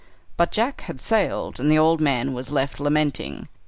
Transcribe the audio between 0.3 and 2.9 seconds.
But Jack had sailed, and the old man 'was left